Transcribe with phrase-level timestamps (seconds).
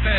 [0.00, 0.10] Con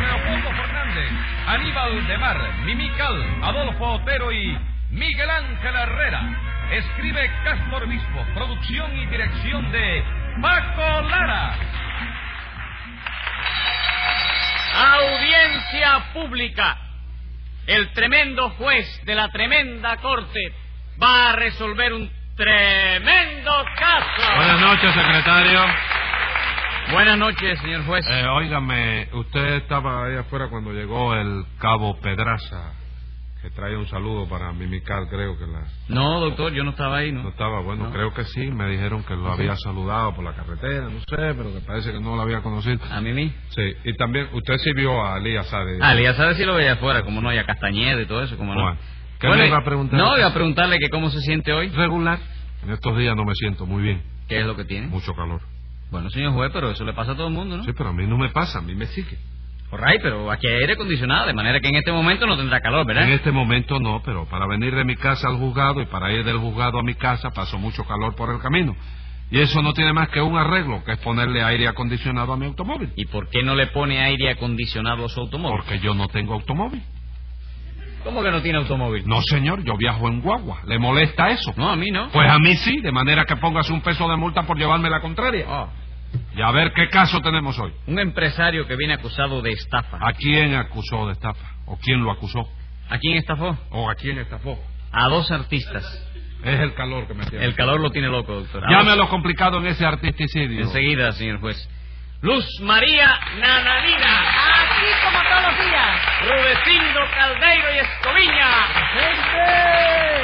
[0.00, 1.10] Leopoldo Fernández,
[1.46, 4.58] Aníbal de Mar, Mimical, Adolfo Otero y
[4.90, 6.22] Miguel Ángel Herrera.
[6.70, 10.02] Escribe Castro Obispo, producción y dirección de
[10.40, 11.54] Paco Lara.
[14.94, 16.78] Audiencia pública.
[17.66, 20.40] El tremendo juez de la tremenda corte
[21.02, 24.36] va a resolver un tremendo caso.
[24.36, 25.60] Buenas noches, secretario.
[26.92, 28.04] Buenas noches, señor juez.
[28.08, 32.74] Eh, óigame, usted estaba ahí afuera cuando llegó el cabo Pedraza,
[33.42, 35.64] que trae un saludo para Mimical, creo que la...
[35.88, 37.28] No, doctor, yo no estaba ahí, No ¿no?
[37.30, 37.92] estaba, bueno, No.
[37.92, 41.52] creo que sí, me dijeron que lo había saludado por la carretera, no sé, pero
[41.52, 42.78] que parece que no lo había conocido.
[42.92, 43.34] A mí mí.
[43.48, 45.78] Sí, y también, usted sí vio a Elías Sade.
[45.82, 48.36] Ah, ya sabe si lo veía afuera, como no, y a Castañeda y todo eso,
[48.36, 48.76] como no.
[49.20, 49.98] ¿Qué Bueno, me iba a preguntar?
[49.98, 51.68] No, iba a preguntarle que cómo se siente hoy.
[51.68, 52.18] Regular.
[52.64, 54.86] En estos días no me siento muy bien, ¿Qué es lo que tiene?
[54.88, 55.40] mucho calor.
[55.90, 57.64] Bueno, señor juez, pero eso le pasa a todo el mundo, ¿no?
[57.64, 59.18] Sí, pero a mí no me pasa, a mí me sigue.
[59.70, 62.86] Alright, pero aquí hay aire acondicionado, de manera que en este momento no tendrá calor,
[62.86, 63.04] ¿verdad?
[63.04, 66.24] En este momento no, pero para venir de mi casa al juzgado y para ir
[66.24, 68.76] del juzgado a mi casa paso mucho calor por el camino.
[69.30, 72.46] Y eso no tiene más que un arreglo, que es ponerle aire acondicionado a mi
[72.46, 72.92] automóvil.
[72.96, 75.58] ¿Y por qué no le pone aire acondicionado a su automóvil?
[75.58, 76.80] Porque yo no tengo automóvil.
[78.06, 79.02] ¿Cómo que no tiene automóvil?
[79.04, 80.60] No, señor, yo viajo en guagua.
[80.64, 81.52] ¿Le molesta eso?
[81.56, 82.08] No, a mí no.
[82.10, 85.00] Pues a mí sí, de manera que póngase un peso de multa por llevarme la
[85.00, 85.44] contraria.
[85.48, 85.68] Oh,
[86.36, 87.72] Y a ver qué caso tenemos hoy.
[87.88, 89.98] un empresario que viene acusado de estafa.
[90.00, 91.50] ¿A quién acusó de estafa?
[91.66, 92.48] ¿O quién lo acusó?
[92.88, 93.58] ¿A quién estafó?
[93.70, 94.56] ¿O a quién estafó?
[94.92, 95.84] A dos artistas.
[96.44, 97.44] Es el calor que me tiene.
[97.44, 98.62] El calor lo tiene loco, doctor.
[98.70, 100.60] Llame a lo complicado en ese artisticidio.
[100.60, 101.56] Enseguida, señor juez.
[102.22, 104.20] Luz María Nananina.
[105.06, 105.90] Como todos los días.
[106.22, 108.50] Rudecindo Caldeiro y Escoviña.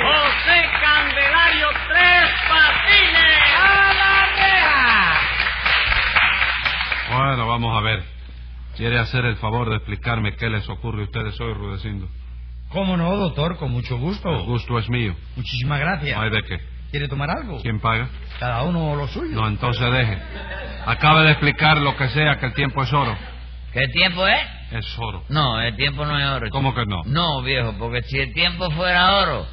[0.02, 3.42] José Candelario Tres Patines.
[3.58, 5.20] ¡A la reja!
[7.16, 8.02] Bueno, vamos a ver.
[8.76, 12.08] ¿Quiere hacer el favor de explicarme qué les ocurre a ustedes hoy, Rudecindo?
[12.70, 13.58] ¿Cómo no, doctor?
[13.58, 14.30] Con mucho gusto.
[14.30, 15.14] El gusto es mío.
[15.36, 16.16] Muchísimas gracias.
[16.16, 16.58] ¿No hay de qué?
[16.90, 17.60] ¿Quiere tomar algo?
[17.60, 18.08] ¿Quién paga?
[18.40, 19.34] Cada uno lo suyo.
[19.34, 20.18] No, entonces deje.
[20.86, 23.16] Acabe de explicar lo que sea, que el tiempo es oro.
[23.72, 24.40] ¿Qué tiempo es?
[24.72, 25.22] Es oro.
[25.28, 26.46] No, el tiempo no es oro.
[26.46, 26.56] chico.
[26.56, 27.02] ¿Cómo que no?
[27.06, 29.46] No, viejo, porque si el tiempo fuera oro,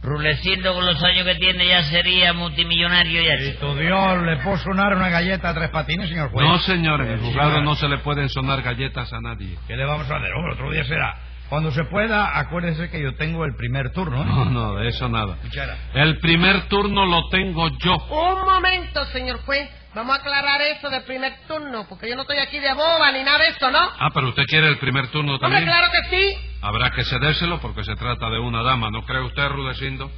[0.00, 3.36] Rulecindo con los años que tiene ya sería multimillonario ya.
[3.38, 3.72] chico.
[3.72, 6.46] Cristo Dios, ¿le puedo sonar una galleta a tres patines, señor juez?
[6.46, 9.58] No, señor, en el juzgado no se le pueden sonar galletas a nadie.
[9.66, 10.32] ¿Qué le vamos a hacer?
[10.34, 11.16] Hombre, otro día será.
[11.48, 14.26] Cuando se pueda, acuérdese que yo tengo el primer turno, ¿eh?
[14.26, 15.36] No, no, de eso nada.
[15.42, 15.76] Cuchara.
[15.94, 17.96] El primer turno lo tengo yo.
[17.96, 19.68] Un momento, señor juez.
[19.98, 23.24] Vamos a aclarar eso del primer turno, porque yo no estoy aquí de boba ni
[23.24, 23.80] nada de eso, ¿no?
[23.80, 25.64] Ah, pero usted quiere el primer turno Hombre, también.
[25.64, 26.38] claro que sí.
[26.62, 30.08] Habrá que cedérselo porque se trata de una dama, ¿no cree usted, Rudecindo?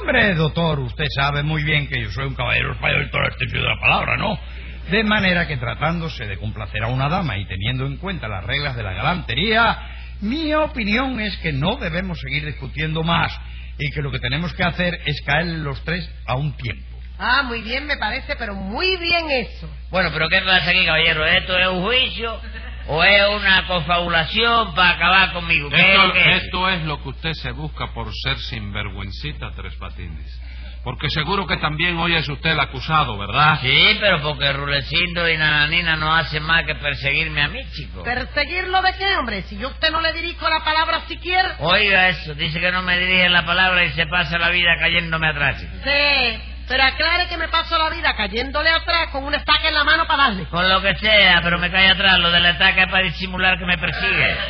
[0.00, 3.34] Hombre, doctor, usted sabe muy bien que yo soy un caballero español en todo el
[3.36, 4.38] sentido de la palabra, ¿no?
[4.90, 8.74] De manera que tratándose de complacer a una dama y teniendo en cuenta las reglas
[8.74, 9.78] de la galantería,
[10.22, 13.38] mi opinión es que no debemos seguir discutiendo más
[13.78, 16.95] y que lo que tenemos que hacer es caer los tres a un tiempo.
[17.18, 19.68] Ah, muy bien, me parece, pero muy bien eso.
[19.90, 21.24] Bueno, pero ¿qué pasa aquí, caballero?
[21.24, 22.38] ¿Esto es un juicio
[22.88, 25.70] o es una confabulación para acabar conmigo?
[25.70, 26.42] ¿Qué es Esto, lo que es?
[26.44, 30.40] esto es lo que usted se busca por ser sinvergüencita, Tres Patines.
[30.84, 33.58] Porque seguro que también hoy es usted el acusado, ¿verdad?
[33.60, 38.04] Sí, pero porque Rulecindo y Nananina no hacen más que perseguirme a mí, chico.
[38.04, 39.42] ¿Perseguirlo de qué, hombre?
[39.42, 41.56] Si yo a usted no le dirijo la palabra siquiera.
[41.58, 45.26] Oiga eso, dice que no me dirige la palabra y se pasa la vida cayéndome
[45.28, 45.56] atrás.
[45.82, 49.84] Sí, pero aclare que me paso la vida cayéndole atrás con una estaca en la
[49.84, 50.44] mano para darle.
[50.46, 52.18] Con lo que sea, pero me cae atrás.
[52.18, 54.36] Lo del ataque es para disimular que me persigue.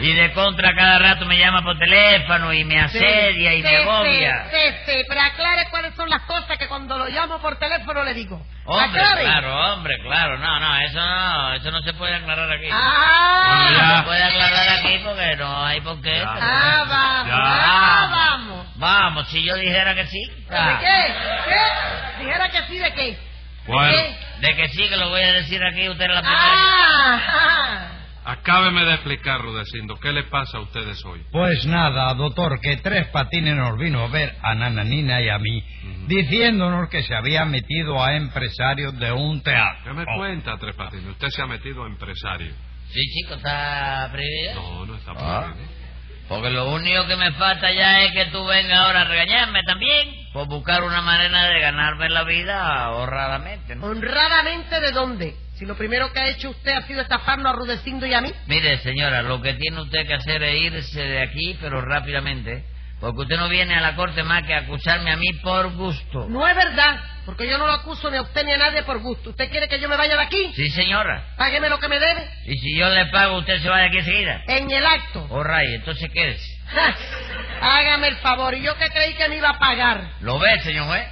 [0.00, 3.68] Y de contra cada rato me llama por teléfono y me asedia y Sí, me
[3.68, 4.46] sí, agobia.
[4.50, 8.12] Sí, sí, pero aclare cuáles son las cosas que cuando lo llamo por teléfono le
[8.12, 8.44] digo.
[8.64, 9.22] Hombre, aclare.
[9.22, 10.36] claro, hombre, claro.
[10.38, 12.68] No, no, eso no, eso no se puede aclarar aquí.
[12.72, 16.22] Ah, No se puede aclarar aquí porque no hay por qué.
[16.26, 17.36] Ah, vamos, Ya.
[17.36, 18.63] ah, vamos.
[18.84, 20.20] Vamos, si yo dijera que sí.
[20.20, 21.14] ¿De qué?
[21.48, 22.22] ¿Qué?
[22.24, 23.18] Dijera que sí, ¿de qué?
[23.66, 24.46] Bueno, ¿De qué?
[24.46, 26.42] De que sí, que lo voy a decir aquí, usted es la primera.
[26.42, 27.90] Ah, ah.
[28.32, 31.22] acábeme de explicar, Rudecindo, ¿qué le pasa a ustedes hoy?
[31.32, 35.64] Pues nada, doctor, que Tres Patines nos vino a ver a Nananina y a mí,
[36.06, 39.82] diciéndonos que se había metido a empresarios de un teatro.
[39.84, 40.16] ¿Qué me Oh.
[40.18, 41.06] cuenta, Tres Patines?
[41.06, 42.52] Usted se ha metido a empresario.
[42.92, 44.54] Sí, chico, está prohibido.
[44.62, 45.40] No, no está Ah.
[45.46, 45.73] prohibido.
[46.28, 50.08] Porque lo único que me falta ya es que tú vengas ahora a regañarme también
[50.32, 53.76] por buscar una manera de ganarme la vida honradamente.
[53.76, 53.86] ¿no?
[53.86, 55.36] ¿Honradamente de dónde?
[55.56, 58.32] Si lo primero que ha hecho usted ha sido estafarnos a Rudecindo y a mí.
[58.46, 62.64] Mire, señora, lo que tiene usted que hacer es irse de aquí, pero rápidamente,
[63.00, 66.26] Porque usted no viene a la corte más que a acusarme a mí por gusto.
[66.28, 69.00] No es verdad, porque yo no lo acuso ni a usted ni a nadie por
[69.00, 69.30] gusto.
[69.30, 70.52] ¿Usted quiere que yo me vaya de aquí?
[70.54, 71.34] Sí, señora.
[71.36, 72.28] Págueme lo que me debe.
[72.46, 74.42] Y si yo le pago, usted se va de aquí enseguida.
[74.46, 75.26] En el acto.
[75.30, 76.58] Oh, ray, entonces quédese.
[77.60, 78.54] Hágame el favor.
[78.54, 80.12] Y yo que creí que me iba a pagar.
[80.20, 81.04] ¿Lo ve, señor juez?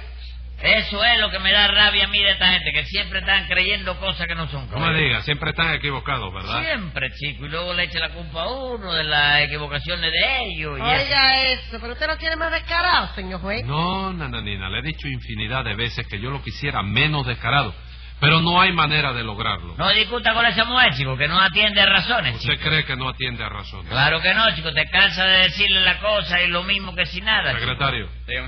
[0.63, 3.47] Eso es lo que me da rabia a mí de esta gente, que siempre están
[3.47, 4.69] creyendo cosas que no son.
[4.71, 6.63] No me diga, siempre están equivocados, ¿verdad?
[6.63, 10.79] Siempre, chico, y luego le echa la culpa a uno de las equivocaciones de ellos.
[10.79, 10.81] y.
[10.81, 13.65] Oiga eso, pero usted no quiere más descarado, señor juez.
[13.65, 17.75] No, nananina, le he dicho infinidad de veces que yo lo quisiera menos descarado,
[18.23, 19.75] pero no hay manera de lograrlo.
[19.77, 22.69] No discuta con esa mujer, chico, que no atiende razones, ¿Usted chico.
[22.69, 23.89] cree que no atiende a razones?
[23.89, 27.19] Claro que no, chico, te cansa de decirle la cosa y lo mismo que si
[27.21, 27.51] nada.
[27.53, 28.07] Secretario,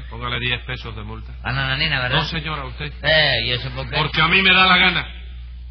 [0.10, 1.33] póngale 10 pesos de multa.
[1.44, 2.18] A Nananina, ¿verdad?
[2.19, 2.92] No, señora, usted.
[3.04, 3.98] Eh, ¿y eso por qué?
[3.98, 5.07] Porque a mí me da la gana.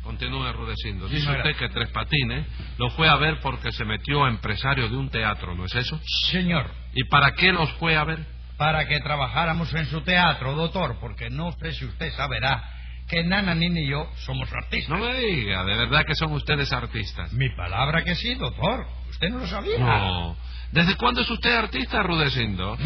[0.02, 1.08] Continúe rudeciendo.
[1.08, 1.48] Sí, Dice señora.
[1.50, 2.46] usted que Tres Patines
[2.76, 5.98] lo fue a ver porque se metió empresario de un teatro, ¿no es eso?
[6.30, 8.18] Señor, ¿Y para qué los fue a ver?
[8.58, 12.62] para que trabajáramos en su teatro, doctor, porque no sé si usted saberá
[13.08, 14.88] que Nana, Nina y yo somos artistas.
[14.88, 17.32] No me diga, de verdad que son ustedes artistas.
[17.32, 18.86] Mi palabra que sí, doctor.
[19.10, 19.78] ¿Usted no lo sabía?
[19.78, 20.36] No.
[20.72, 22.76] ¿Desde cuándo es usted artista, Rudecindo?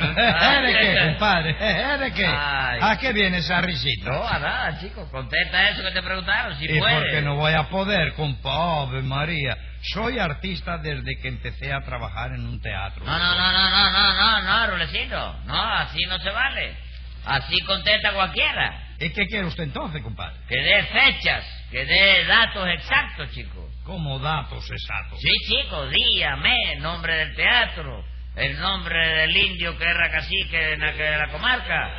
[0.00, 1.56] ¿Eh, ¿De qué, compadre?
[1.60, 2.26] ¿Eh, ¿De qué?
[2.26, 2.80] Ay.
[2.82, 4.10] ¿A qué viene esa risita?
[4.10, 5.08] No, a nada, chico.
[5.10, 6.96] Contesta eso que te preguntaron, si ¿Y puedes.
[6.98, 9.56] por qué no voy a poder, compadre María?
[9.92, 13.04] Soy artista desde que empecé a trabajar en un teatro.
[13.04, 15.36] No, no, no, no, no, no, no, no, Rulecito.
[15.44, 16.76] No, así no se vale.
[17.24, 18.89] Así contesta cualquiera.
[19.00, 20.36] ¿Y qué quiere usted entonces, compadre?
[20.48, 23.66] Que dé fechas, que dé datos exactos, chico.
[23.84, 25.18] Como datos exactos.
[25.20, 28.04] Sí, chico, día, mes, nombre del teatro,
[28.36, 31.90] el nombre del indio que era cacique en aquella- la comarca,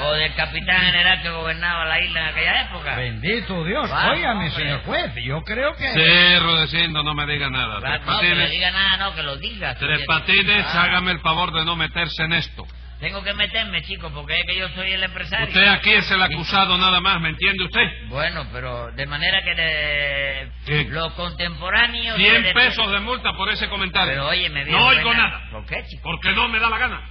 [0.00, 2.96] o del capitán general que gobernaba la isla en aquella época.
[2.96, 3.90] Bendito Dios.
[3.90, 5.92] Óigame, señor juez, yo creo que...
[5.92, 7.80] Sí, Rudecindo, no me diga nada.
[7.80, 9.74] Claro, Tres no, que Patines, diga nada, no, que lo diga.
[9.74, 12.64] Tres Patines, ah, hágame el favor de no meterse en esto.
[13.04, 15.46] Tengo que meterme, chico, porque es que yo soy el empresario.
[15.48, 18.08] Usted aquí es el acusado nada más, ¿me entiende usted?
[18.08, 20.48] Bueno, pero de manera que de...
[20.64, 20.84] ¿Qué?
[20.88, 22.16] los contemporáneos...
[22.16, 24.14] 100 de- pesos de multa por ese comentario.
[24.14, 25.50] Pero oye, me No oigo nada.
[25.50, 26.02] ¿Por qué, chico?
[26.02, 27.02] Porque no me da la gana.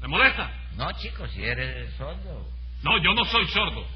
[0.00, 0.50] ¿Me molesta?
[0.76, 2.48] No, chico, si eres sordo.
[2.82, 3.86] No, yo no soy sordo.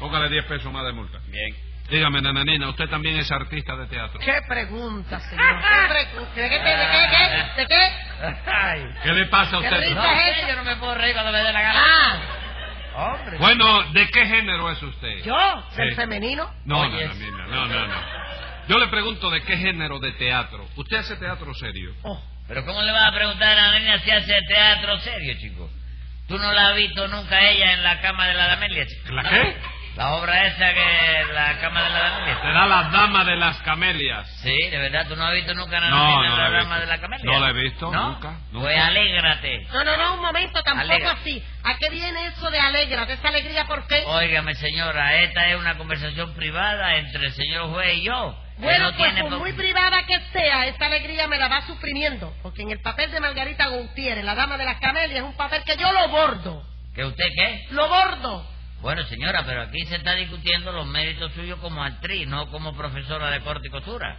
[0.00, 1.18] Póngale 10 pesos más de multa.
[1.28, 1.54] Bien.
[1.88, 4.18] Dígame, nananina, usted también es artista de teatro.
[4.18, 5.60] ¿Qué pregunta, señor?
[5.60, 6.40] ¿Qué pregunta?
[6.40, 6.58] ¿De qué?
[6.58, 7.60] ¿De qué?
[7.60, 7.92] ¿De qué?
[8.22, 8.50] ¿De qué?
[8.50, 8.86] Ay.
[9.02, 9.94] ¿Qué le pasa a ¿Qué usted?
[9.94, 11.80] No, es yo no me puedo reír cuando me dé la gana.
[11.84, 12.18] Ah,
[12.94, 13.38] Hombre.
[13.38, 15.22] Bueno, ¿de qué género es usted?
[15.24, 15.64] ¿yo?
[15.76, 15.96] ¿Del Sí.
[15.96, 16.52] femenino?
[16.66, 17.94] No, Oye, nananina, no, no, no.
[18.68, 20.68] Yo le pregunto de qué género de teatro.
[20.76, 21.94] ¿Usted hace teatro serio?
[22.02, 25.70] Oh, Pero ¿cómo le vas a preguntar a la niña si hace teatro serio, chico?
[26.28, 29.12] ¿Tú no la has visto nunca ella en la cama de la Damelia, chico?
[29.14, 29.56] ¿La qué?
[29.96, 32.40] La obra esa que la cama de la Damelia.
[32.40, 34.26] Será la dama de las camelias.
[34.42, 36.58] Sí, de verdad, ¿tú no has visto nunca a la No, no en la dama
[36.60, 36.80] visto.
[36.80, 37.24] de la camelia?
[37.30, 38.08] No la he visto, ¿No?
[38.12, 38.60] nunca, nunca.
[38.66, 39.66] Pues alégrate.
[39.70, 41.12] No, no, no, un momento, tampoco Alegra.
[41.12, 41.44] así.
[41.64, 43.04] ¿A qué viene eso de alegra?
[43.04, 44.02] ¿De esa alegría por qué?
[44.06, 48.34] Óigame, señora, esta es una conversación privada entre el señor juez y yo.
[48.58, 52.32] Bueno, no pues por muy privada que sea, esta alegría me la va sufrimiento.
[52.42, 55.62] Porque en el papel de Margarita Gutiérrez, la dama de las camelias, es un papel
[55.64, 56.62] que yo lo bordo.
[56.94, 57.66] ¿Que usted qué?
[57.70, 58.48] Lo bordo.
[58.82, 63.30] Bueno, señora, pero aquí se está discutiendo los méritos suyos como actriz, no como profesora
[63.30, 64.16] de corte y costura.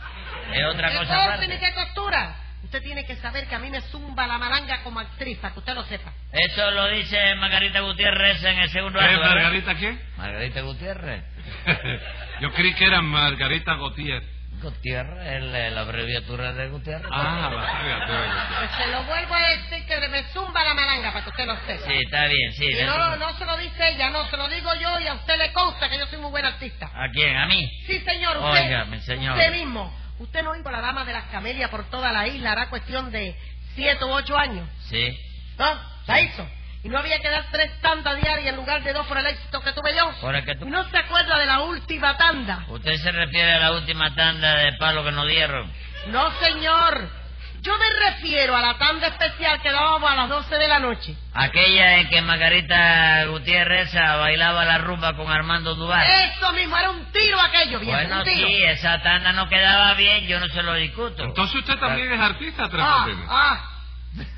[0.54, 2.36] Es otra ¿Qué cosa corte ni qué costura?
[2.63, 5.60] Usted tiene que saber que a mí me zumba la malanga como actriz, para que
[5.60, 6.13] usted lo sepa.
[6.31, 9.19] Eso lo dice Margarita Gutiérrez en el segundo ¿Qué, acto.
[9.19, 9.35] ¿verdad?
[9.35, 9.97] Margarita qué?
[10.18, 11.23] Margarita Gutiérrez.
[12.40, 14.23] Yo creí que era Margarita Gautier.
[14.64, 17.06] Gutiérrez, el- la abreviatura de Gutiérrez.
[17.12, 18.48] Ah, la abreviatura.
[18.60, 21.56] Pues se lo vuelvo a decir que me zumba la malanga, para que usted lo
[21.68, 21.86] sepa.
[21.86, 22.66] Sí, está bien, sí.
[22.66, 25.14] Y de no, no se lo dice ella, no, se lo digo yo y a
[25.14, 26.88] usted le consta que yo soy muy buen artista.
[26.94, 27.36] ¿A quién?
[27.38, 27.70] ¿A mí?
[27.86, 28.66] Sí, señor, usted.
[28.66, 29.38] Óigame, señor.
[29.38, 29.94] Usted mismo.
[30.20, 33.12] Usted no iba a la dama de las camelias por toda la isla, hará cuestión
[33.12, 33.36] de
[33.76, 34.68] siete u ocho años.
[34.90, 35.18] Sí.
[35.58, 35.80] ¿No?
[36.08, 36.48] La hizo.
[36.83, 39.61] Y no había que dar tres tandas diarias en lugar de dos por el éxito
[39.61, 40.11] que tuve yo.
[40.19, 40.66] Por el que tú...
[40.68, 42.66] Y no se acuerda de la última tanda.
[42.68, 45.71] Usted se refiere a la última tanda de palo que nos dieron.
[46.07, 47.23] No, señor.
[47.61, 51.16] Yo me refiero a la tanda especial que dábamos a las doce de la noche.
[51.33, 56.06] Aquella en que Margarita Gutiérrez bailaba la rumba con Armando Duval.
[56.06, 58.47] Eso mismo, era un tiro aquello, viejo, bueno, un tiro.
[58.49, 61.23] sí, esa tanda no quedaba bien, yo no se lo discuto.
[61.23, 63.69] Entonces usted también es artista, Tres Ah, ah,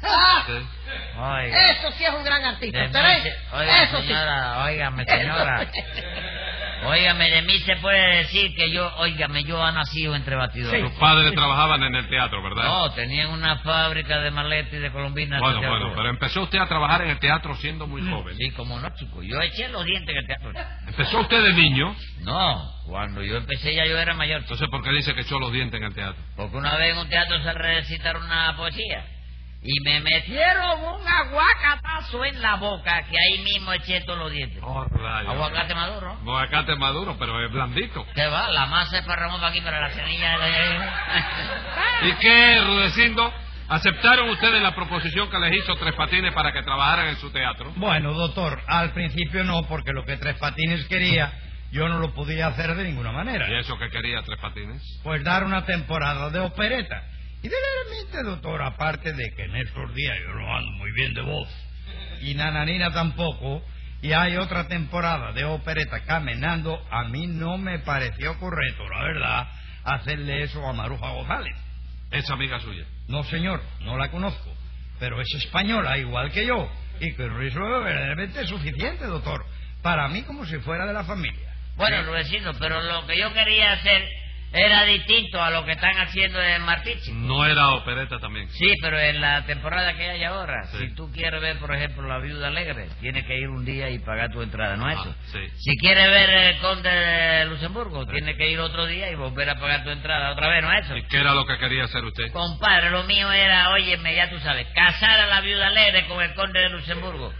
[0.03, 0.43] ah.
[0.45, 0.53] Sí.
[1.17, 1.71] Oiga.
[1.71, 4.07] Eso sí es un gran artista, De Oiga, Eso sí.
[4.07, 5.67] señora, óigame, señora.
[6.85, 10.81] Óigame, de mí se puede decir que yo, óigame, yo ha nacido entre batidores.
[10.81, 12.63] Sus padres trabajaban en el teatro, ¿verdad?
[12.63, 15.39] No, tenían una fábrica de maletas y de colombinas.
[15.39, 15.93] Bueno, bueno, teatro.
[15.95, 18.35] pero empezó usted a trabajar en el teatro siendo muy joven.
[18.37, 19.23] Sí, como no, chico.
[19.23, 20.51] Yo eché los dientes en el teatro.
[20.87, 24.41] Empezó usted de niño, No, cuando yo empecé ya yo era mayor.
[24.41, 24.53] chico.
[24.53, 26.21] entonces ¿por qué dice que echó los dientes en el teatro?
[26.35, 29.05] Porque una vez en un teatro se recitaron una poesía.
[29.67, 34.61] Y me metieron un aguacatazo en la boca que ahí mismo eché todos los dientes.
[34.63, 35.33] Oh, rayos.
[35.33, 36.19] Aguacate maduro, ¿no?
[36.37, 38.05] Aguacate maduro, pero es blandito.
[38.13, 38.51] ¿Qué va?
[38.51, 42.09] La masa es para Ramón para aquí, para la semilla de...
[42.09, 43.33] ¿Y qué, Rudecindo?
[43.67, 47.73] ¿Aceptaron ustedes la proposición que les hizo Tres Patines para que trabajaran en su teatro?
[47.77, 51.33] Bueno, doctor, al principio no, porque lo que Tres Patines quería,
[51.71, 53.49] yo no lo podía hacer de ninguna manera.
[53.49, 55.01] ¿Y eso que quería Tres Patines?
[55.03, 57.01] Pues dar una temporada de opereta.
[57.45, 61.21] Y verdaderamente, doctor, aparte de que en estos días yo no ando muy bien de
[61.21, 61.47] voz,
[62.21, 63.63] y Nananina tampoco,
[64.01, 69.47] y hay otra temporada de opereta caminando, a mí no me pareció correcto, la verdad,
[69.83, 71.55] hacerle eso a Maruja González.
[72.09, 72.85] Es amiga suya.
[73.07, 74.51] No, señor, no la conozco,
[74.99, 76.67] pero es española igual que yo,
[76.99, 79.45] y que eso es verdaderamente suficiente, doctor,
[79.83, 81.53] para mí como si fuera de la familia.
[81.75, 86.41] Bueno, Luisito, pero lo que yo quería hacer era distinto a lo que están haciendo
[86.41, 87.17] en Martí, chico.
[87.17, 88.49] No era opereta también.
[88.51, 90.77] Sí, pero en la temporada que hay ahora, Sí.
[90.79, 93.99] si tú quieres ver, por ejemplo, La Viuda Alegre, tienes que ir un día y
[93.99, 95.15] pagar tu entrada, ¿no es Ah, eso?
[95.33, 95.39] sí.
[95.57, 99.55] Si quieres ver El Conde de Luxemburgo, tienes que ir otro día y volver a
[99.59, 100.95] pagar tu entrada otra vez, ¿no es eso?
[100.97, 102.31] ¿Y qué era lo que quería hacer usted?
[102.31, 106.33] Compadre, lo mío era, óyeme, ya tú sabes, casar a la Viuda Alegre con el
[106.33, 107.33] Conde de Luxemburgo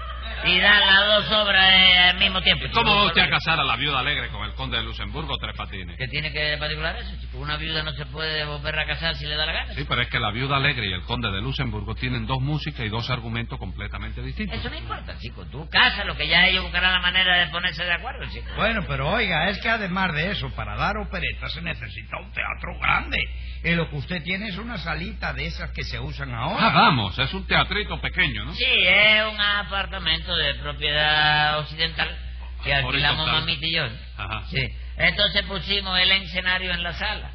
[0.45, 2.65] y dar las dos obras eh, al mismo tiempo.
[2.65, 5.37] ¿Y ¿Cómo va usted a casar a la viuda alegre con el conde de Luxemburgo
[5.37, 5.97] Tres Patines?
[5.97, 7.39] ¿Qué tiene que de particular eso, chico?
[7.39, 9.73] Una viuda no se puede volver a casar si le da la gana.
[9.73, 12.85] Sí, pero es que la viuda alegre y el conde de Luxemburgo tienen dos músicas
[12.85, 14.59] y dos argumentos completamente distintos.
[14.59, 15.45] Eso no importa, chico.
[15.45, 15.67] Tú
[16.05, 18.47] lo que ya ellos buscarán la manera de ponerse de acuerdo, chico.
[18.55, 22.77] Bueno, pero oiga, es que además de eso, para dar opereta se necesita un teatro
[22.79, 23.17] grande.
[23.63, 26.67] Y lo que usted tiene es una salita de esas que se usan ahora.
[26.67, 28.53] Ah, vamos, es un teatrito pequeño, ¿no?
[28.53, 32.17] Sí, es un apartamento de propiedad occidental
[32.63, 33.83] que alquilamos mamita y yo.
[34.17, 34.43] Ajá.
[34.49, 34.67] Sí.
[34.97, 37.31] Entonces pusimos el escenario en la sala,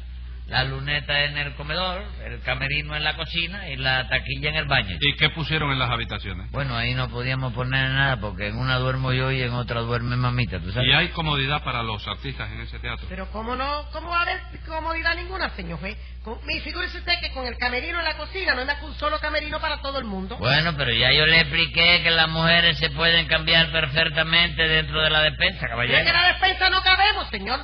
[0.51, 4.65] la luneta en el comedor, el camerino en la cocina y la taquilla en el
[4.65, 4.97] baño.
[4.99, 6.51] ¿Y qué pusieron en las habitaciones?
[6.51, 10.17] Bueno, ahí no podíamos poner nada porque en una duermo yo y en otra duerme
[10.17, 10.89] mamita, ¿tú sabes?
[10.89, 13.05] ¿Y hay comodidad para los artistas en ese teatro?
[13.09, 15.97] Pero cómo no, cómo va a haber comodidad ninguna, señor juez.
[16.45, 19.19] Mi- figúrese usted que con el camerino en la cocina no anda con un solo
[19.19, 20.35] camerino para todo el mundo.
[20.37, 25.09] Bueno, pero ya yo le expliqué que las mujeres se pueden cambiar perfectamente dentro de
[25.09, 26.13] la despensa, Es que caballero.
[26.13, 27.59] la despensa no cabemos, señor.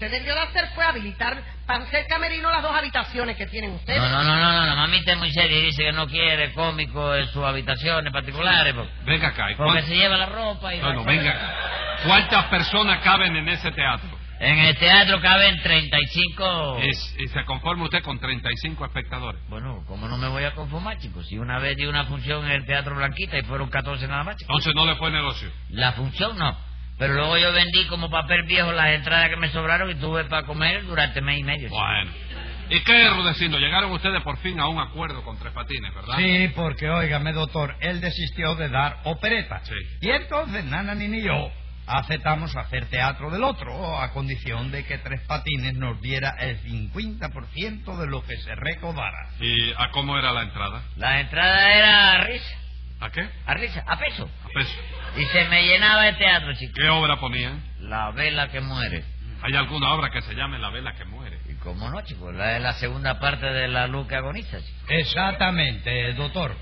[0.00, 4.00] Usted debió de hacer fue habilitar para hacer camerino las dos habitaciones que tienen ustedes.
[4.00, 6.54] No, no, no, no, no, no, mamita es muy seria y dice que no quiere
[6.54, 9.50] cómico en sus habitaciones particulares porque, Venga acá.
[9.50, 10.80] ¿y porque cuán- se lleva la ropa y...
[10.80, 11.54] Bueno, venga acá.
[12.06, 14.08] ¿Cuántas personas caben en ese teatro?
[14.38, 16.78] En el teatro caben 35...
[16.80, 19.42] Es- y se conforma usted con 35 espectadores.
[19.50, 21.26] Bueno, ¿cómo no me voy a conformar, chicos?
[21.28, 24.36] Si una vez di una función en el Teatro Blanquita y fueron 14 nada más,
[24.36, 24.48] chicos.
[24.48, 25.50] Entonces no le fue negocio.
[25.68, 26.69] La función no.
[27.00, 30.46] Pero luego yo vendí como papel viejo las entradas que me sobraron y tuve para
[30.46, 31.68] comer durante mes y medio.
[31.68, 31.80] chico.
[31.80, 32.10] Bueno.
[32.68, 33.58] ¿Y qué, Rudecindo?
[33.58, 36.16] Llegaron ustedes por fin a un acuerdo con Tres Patines, ¿verdad?
[36.18, 39.60] Sí, porque, óigame, doctor, él desistió de dar opereta.
[39.64, 39.74] Sí.
[40.02, 41.50] Y entonces Nana ni y yo
[41.86, 47.96] aceptamos hacer teatro del otro, a condición de que Tres Patines nos diera el 50%
[47.96, 49.30] de lo que se recaudara.
[49.40, 50.82] ¿Y a cómo era la entrada?
[50.96, 52.58] La entrada era a risa,
[53.00, 53.26] ¿A qué?
[53.46, 54.30] a risa, a peso.
[54.44, 54.74] A peso.
[55.16, 56.74] Y se me llenaba el teatro, chicos.
[56.76, 57.62] ¿Qué obra ponían?
[57.80, 59.02] La vela que muere.
[59.42, 61.38] ¿Hay alguna obra que se llame La vela que muere?
[61.48, 62.34] ¿Y cómo no, chicos?
[62.34, 64.58] La es la segunda parte de la luz que agoniza.
[64.88, 66.54] Exactamente, doctor.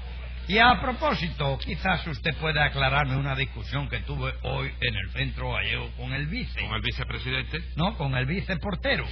[0.46, 5.52] Y a propósito, quizás usted pueda aclararme una discusión que tuve hoy en el centro
[5.52, 6.60] gallego con el vice.
[6.60, 7.60] ¿Con el vicepresidente?
[7.76, 9.04] No, con el viceportero.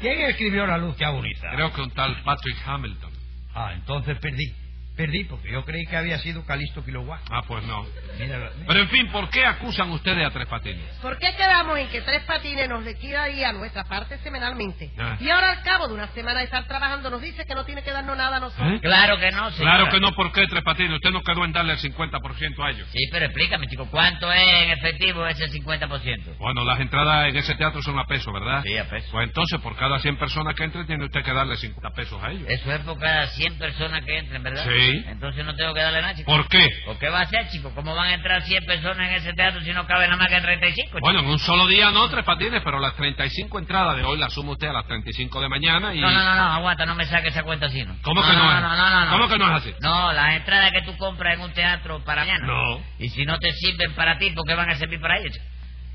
[0.00, 1.48] ¿Quién escribió La luz que agoniza?
[1.52, 3.10] Creo que un tal Patrick Hamilton.
[3.54, 4.54] Ah, entonces perdí.
[4.96, 7.20] Perdí porque yo creí que había sido Calisto Kilowatt.
[7.28, 7.84] Ah, pues no.
[8.18, 10.84] Mira, Pero en fin, ¿por qué acusan ustedes a Tres Patines?
[11.02, 14.92] ¿Por qué quedamos en que Tres Patines nos liquidaría nuestra parte semanalmente?
[14.96, 15.16] Ah.
[15.18, 17.82] Y ahora al cabo de una semana de estar trabajando nos dice que no tiene
[17.82, 18.74] que darnos nada a nosotros.
[18.74, 18.80] ¿Eh?
[18.80, 19.76] Claro que no, señora.
[19.76, 20.92] Claro que no, ¿por qué Tres Patines?
[20.92, 22.88] Usted no quedó en darle el 50% a ellos.
[22.92, 26.36] Sí, pero explícame, chico, ¿cuánto es en efectivo ese 50%?
[26.38, 28.62] Bueno, las entradas en ese teatro son a peso, ¿verdad?
[28.62, 29.08] Sí, a peso.
[29.10, 32.30] Pues entonces, por cada 100 personas que entren, tiene usted que darle 50 pesos a
[32.30, 32.48] ellos.
[32.48, 34.64] Eso es por cada 100 personas que entren, ¿verdad?
[34.64, 34.83] Sí.
[35.08, 36.30] Entonces no tengo que darle nada, chico.
[36.30, 36.66] ¿Por qué?
[36.84, 37.72] ¿Por qué va a ser, chico?
[37.74, 40.40] ¿Cómo van a entrar 100 personas en ese teatro si no cabe nada más que
[40.40, 40.98] 35, chico?
[41.00, 44.32] Bueno, en un solo día no, Tres Patines, pero las 35 entradas de hoy las
[44.32, 46.00] suma usted a las 35 de mañana y...
[46.00, 47.96] No, no, no, no, aguanta, no me saque esa cuenta así, ¿no?
[48.02, 48.60] ¿Cómo que no es?
[48.60, 49.10] No, no, no, no.
[49.12, 49.74] ¿Cómo que no es así?
[49.80, 52.46] No, las entradas que tú compras en un teatro para mañana.
[52.46, 52.80] No.
[52.98, 55.32] Y si no te sirven para ti, ¿por qué van a servir para ellos?
[55.32, 55.44] chico?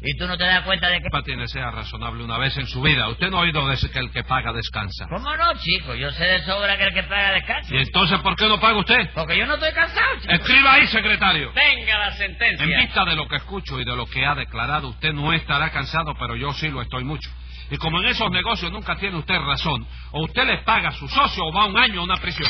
[0.01, 1.09] Y tú no te das cuenta de que...
[1.09, 3.09] Tres Patines sea razonable una vez en su vida.
[3.09, 5.07] Usted no ha oído decir que el que paga descansa.
[5.09, 5.93] ¿Cómo no, chico?
[5.95, 7.75] Yo sé de sobra que el que paga descansa.
[7.75, 9.09] ¿Y entonces por qué no paga usted?
[9.13, 10.33] Porque yo no estoy cansado, chico.
[10.33, 11.51] Escriba ahí, secretario.
[11.53, 12.65] Venga la sentencia.
[12.65, 15.69] En vista de lo que escucho y de lo que ha declarado, usted no estará
[15.71, 17.29] cansado, pero yo sí lo estoy mucho.
[17.71, 21.07] Y como en esos negocios nunca tiene usted razón, o usted le paga a su
[21.07, 22.49] socio o va un año a una prisión.